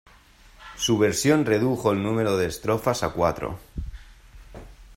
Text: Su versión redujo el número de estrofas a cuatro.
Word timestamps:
Su 0.77 0.97
versión 0.97 1.45
redujo 1.45 1.91
el 1.91 2.01
número 2.01 2.35
de 2.35 2.47
estrofas 2.47 3.03
a 3.03 3.09
cuatro. 3.13 3.59